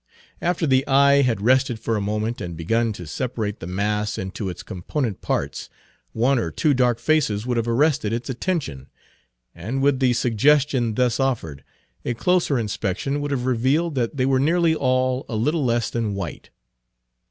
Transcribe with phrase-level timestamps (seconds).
[0.41, 4.49] After the eye had rested for a moment and begun to separate the mass into
[4.49, 5.69] its component parts,
[6.11, 8.87] one or two dark faces would have arrested its attention;
[9.53, 11.63] and with the suggestion thus offered,
[12.03, 16.15] a closer inspection would have revealed that they were nearly all a little less than
[16.15, 16.49] white.